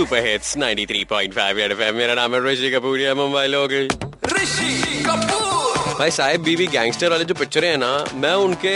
Super 0.00 0.24
hits 0.24 0.56
93.5 0.58 1.56
red 1.56 1.72
FM 1.72 1.94
मेरा 1.94 2.14
नाम 2.14 2.34
है 2.34 2.40
ऋषि 2.44 2.70
कपूर 2.70 3.00
है 3.00 3.12
मुंबई 3.14 3.46
लोग 3.46 3.72
ऋषि 4.32 5.02
कपूर। 5.06 5.94
भाई 5.98 6.10
साहब 6.10 6.40
बीवी 6.44 6.66
गैंगस्टर 6.74 7.10
वाले 7.10 7.24
जो 7.24 7.34
पिक्चरें 7.34 7.68
हैं 7.68 7.76
ना 7.78 7.90
मैं 8.16 8.32
उनके 8.44 8.72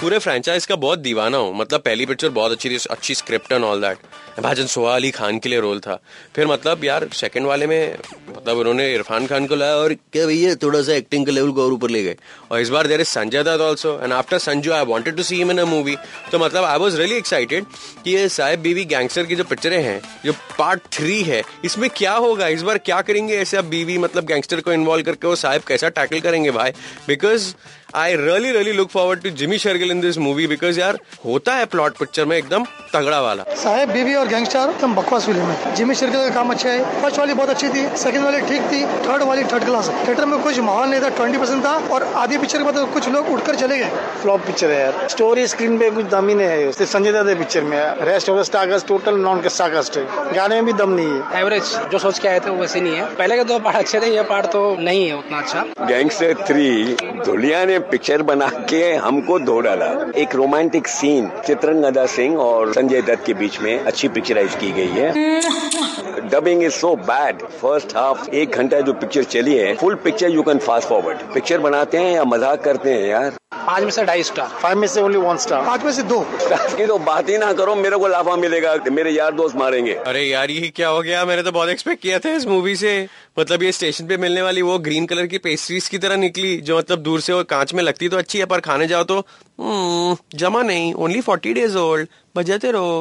पूरे 0.00 0.18
फ्रेंचाइज 0.18 0.64
का 0.66 0.76
बहुत 0.76 0.98
दीवाना 0.98 1.38
हूँ। 1.38 1.56
मतलब 1.58 1.80
पहली 1.80 2.06
पिक्चर 2.06 2.28
बहुत 2.28 2.52
अच्छी 2.52 2.70
थी, 2.70 2.78
अच्छी 2.90 3.14
स्क्रिप्ट 3.14 3.52
एंड 3.52 3.64
ऑल 3.64 3.80
दैट 3.80 3.98
भाजन 4.42 4.66
सोहा 4.66 4.94
अली 4.94 5.10
खान 5.10 5.38
के 5.38 5.48
लिए 5.48 5.60
रोल 5.60 5.78
था। 5.80 5.98
फिर 6.34 6.46
मतलब 6.46 6.84
यार 6.84 7.08
सेकंड 7.12 7.46
वाले 7.46 7.66
में 7.66 7.96
मतलब 8.28 8.58
उन्होंने 8.58 8.92
इरफान 8.94 9.26
खान 9.26 9.46
को 9.46 9.56
लाया 9.56 9.74
और 9.74 9.94
क्या 9.94 10.26
भैया, 10.26 10.54
थोड़ा 10.54 10.82
सा 10.82 10.92
एक्टिंग 10.92 11.24
के 11.26 11.32
लेवल 11.32 11.52
को 11.52 11.64
और 11.64 11.72
ऊपर 11.72 11.90
ले 11.90 12.02
गए। 12.02 12.16
और 12.50 12.60
इस 12.60 12.68
बार 12.68 12.86
there 12.86 13.00
is 13.00 13.08
Sanjay 13.08 13.42
Dutt 13.42 13.60
also 13.60 13.98
and 14.02 14.12
after 14.12 14.38
Sanju 14.38 14.72
I 14.72 14.84
wanted 14.84 15.16
to 15.16 15.22
see 15.22 15.40
in 15.40 15.58
a 15.58 15.64
movie 15.64 15.96
तो 16.32 16.38
मतलब 16.38 16.64
आई 16.64 16.78
वाज 16.78 16.96
रियली 16.96 17.16
एक्साइटेड 17.16 17.64
कि 18.04 18.14
ये 18.14 18.28
साहिब 18.28 18.60
बीवी 18.60 18.84
गैंगस्टर 18.84 19.24
की 19.24 19.36
जो 19.36 19.44
पिक्चरें 19.44 19.82
हैं, 19.82 20.00
जो 20.24 20.32
पार्ट 20.58 20.82
थ्री 20.92 21.22
है, 21.22 21.42
इसमें 21.64 21.88
क्या 21.96 22.12
होगा? 22.14 22.48
इस 22.48 22.62
बार 22.62 22.78
क्या 22.80 23.00
करेंगे 23.02 23.38
ऐसे 23.38 23.56
अब 23.56 23.64
बीवी 23.66 23.98
मतलब 23.98 24.26
गैंगस्टर 24.26 24.60
को 24.60 24.72
इन्वॉल्व 24.72 25.04
करके 25.04 25.28
वो 25.28 25.36
साहिब 25.36 25.62
कैसा 25.68 25.88
टैकल 25.90 26.20
करेंगे 26.20 26.50
भाई? 26.50 26.70
Because 27.08 27.52
I 27.94 28.14
really 28.16 28.50
really 28.52 28.72
look 28.72 28.88
forward 28.90 29.22
to 29.22 29.30
Jimmy 29.30 29.58
Shergill 29.58 29.90
in 29.90 30.00
this 30.00 30.16
movie 30.18 30.46
because 30.46 30.78
यार 30.80 30.98
होता 31.24 31.52
है 31.54 31.66
प्लॉट 31.66 31.96
पिक्चर 31.96 32.24
में 32.24 32.36
एकदम 32.36 32.64
तगड़ा 32.94 33.20
वाला। 33.20 33.42
साहेब 33.56 33.90
बीवी 33.90 34.14
और 34.14 34.28
गैंगस्टर 34.28 34.70
एकदम 34.70 34.94
बकवास 34.94 35.26
फ़िल्म 35.26 35.42
है। 35.42 35.74
जिमी 35.76 35.94
शर्गिल 35.94 36.20
का 36.20 36.34
काम 36.34 36.50
अच्छा 36.50 36.68
है। 36.68 37.02
फ़र्स्ट 37.02 37.18
वाली 37.18 37.34
बहुत 37.34 37.50
अच्छी 37.50 37.68
थी 37.68 37.86
सेकंड 37.98 38.24
वाली 38.24 38.40
ठीक 38.40 38.62
थी 38.72 38.82
थर्ड 39.06 39.22
वाली 39.22 39.44
थर्ड 39.52 39.64
क्लास 39.64 39.90
थिएटर 40.08 40.24
में 40.24 40.38
कुछ 40.42 40.58
माहौल 40.58 40.88
नहीं 40.88 41.00
था 41.00 41.08
ट्वेंटी 41.16 41.38
परसेंट 41.38 41.64
था 41.64 41.74
और 41.94 42.02
आधी 42.16 42.38
पिक्चर 42.38 42.58
के 42.58 42.64
बाद 42.64 42.92
कुछ 42.94 43.08
लोग 43.08 43.30
उठकर 43.32 43.54
चले 43.54 43.78
गए। 43.78 43.90
फ्लॉप 44.22 44.40
पिक्चर 44.46 44.70
है 44.70 44.80
यार। 44.80 45.06
स्टोरी 45.10 45.46
स्क्रीन 45.46 45.78
पे 45.78 45.90
कुछ 45.90 46.06
दम 46.06 46.28
ही 46.28 46.34
नहीं 46.34 46.48
है 46.48 46.72
सिर्फ़ 46.72 46.90
संजय 46.92 47.12
दत्त 47.12 47.38
पिक्चर 47.38 47.64
में 47.64 47.78
rest 48.06 48.30
of 48.30 48.42
star cast 48.46 48.86
total 48.88 49.18
non 49.20 49.42
star cast 49.48 49.98
है। 49.98 50.04
गाने 50.34 50.54
में 50.54 50.64
भी 50.64 50.72
दम 50.82 50.90
नहीं 50.90 51.08
है। 51.08 51.40
एवरेज 51.40 51.74
जो 51.92 51.98
सोच 51.98 52.18
के 52.18 52.28
आए 52.28 52.40
थे 52.40 52.50
वो 52.50 52.60
वैसे 52.60 52.80
नहीं 52.80 52.96
है। 52.96 53.14
पहले 53.14 53.36
के 53.36 53.44
दो 53.44 53.58
पार्ट 53.58 53.76
अच्छे 53.76 54.00
थे 54.00 54.14
ये 54.16 54.22
पार्ट 54.30 54.46
तो 54.52 54.64
नहीं 54.80 55.06
है 55.06 55.16
उतना 55.18 55.38
अच्छा। 55.38 55.64
गैंगस्टर 55.86 56.44
थ्री 56.46 56.96
धुलिया 57.24 57.64
ने 57.64 57.78
पिक्चर 57.90 58.22
बना 58.22 58.48
के 58.70 58.82
हमको 58.96 59.38
धो 59.38 59.58
डाला। 59.60 59.86
एक 60.16 60.34
रोमांटिक 60.34 60.88
सीन 60.88 61.30
चित्रंगदा 61.46 62.06
सिंह 62.08 62.36
और 62.40 62.72
संजय 62.72 63.02
दत्त 63.02 63.24
के 63.26 63.34
बीच 63.34 63.60
में 63.60 63.78
अच्छी 63.78 64.08
पिक्चराइज 64.08 64.54
की 64.54 64.70
गई 64.72 64.88
है। 64.90 66.28
Dubbing 66.30 66.62
is 66.62 66.74
so 66.74 66.94
bad 67.06 67.42
first 67.62 67.96
half 67.96 68.28
एक 68.30 68.56
घंटा 68.56 68.80
जो 68.80 68.92
पिक्चर 68.94 69.24
चली 69.24 69.56
है 69.56 69.74
full 69.76 69.94
picture 70.04 70.30
you 70.30 70.42
can 70.42 70.58
fast 70.58 70.88
forward 70.88 71.18
picture 71.34 71.58
बनाते 71.60 71.98
हैं 71.98 72.14
या 72.14 72.24
मज़ाक 72.26 72.62
करते 72.64 72.90
हैं 72.90 73.08
यार? 73.08 73.32
पाँच 73.66 73.82
में 73.82 73.90
से 73.90 74.04
ढाई 74.04 74.22
स्टार 74.22 74.48
फाइव 74.62 74.78
में 74.78 74.86
से 74.88 75.00
ओनली 75.02 75.18
वन 75.18 75.36
स्टार 75.36 75.64
पाँच 75.66 75.84
में 75.84 75.92
से 75.92 76.02
दो। 76.02 76.20
की 76.76 76.86
तो 76.86 76.98
बात 76.98 77.28
ही 77.28 77.38
ना 77.38 77.52
करो 77.52 77.74
मेरे 77.74 77.96
को 77.96 78.08
लाफा 78.08 78.36
मिलेगा। 78.36 78.74
मेरे 78.92 79.10
यार 79.10 79.32
दोस्त 79.34 79.56
मारेंगे। 79.56 79.94
अरे 80.06 80.22
यार 80.24 80.50
ये 80.50 80.68
क्या 80.76 80.88
हो 80.88 81.00
गया? 81.02 81.24
मैंने 81.24 81.42
तो 81.42 81.52
बहुत 81.52 81.68
एक्सपेक्ट 81.68 82.02
किया 82.02 82.18
था 82.18 82.30
इस 82.30 82.46
मूवी 82.46 82.76
से। 82.76 82.92
मतलब 83.38 83.62
ये 83.62 83.72
स्टेशन 83.72 84.06
पे 84.06 84.16
मिलने 84.16 84.42
वाली 84.42 84.62
वो 84.62 84.78
ग्रीन 84.78 85.06
कलर 85.06 85.26
की 85.26 85.38
पेस्ट्रीज 85.38 85.88
की 85.88 85.98
तरह 85.98 86.16
निकली 86.16 86.56
जो 86.60 86.78
मतलब 86.78 86.98
दूर 86.98 87.20
से 87.20 87.32
वो 87.32 87.42
कांच 87.44 87.74
में 87.74 87.82
लगती 87.82 88.08
तो 88.08 88.16
अच्छी 88.16 88.38
है 88.38 88.44
पर 88.44 88.60
खाने 88.60 88.86
जाओ 88.86 89.04
तो 89.04 89.18
हम्म, 89.60 90.16
जमा 90.34 90.62
नहीं 90.62 90.94
ओनली 90.94 91.20
फोर्टी 91.20 91.52
डेज़ 91.52 91.76
ओल्ड 91.78 92.08
बजाते 92.36 92.70
रहो। 92.70 92.96